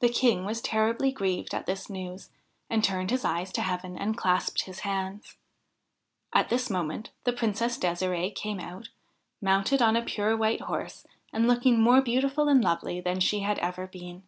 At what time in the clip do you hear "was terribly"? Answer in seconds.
0.46-1.12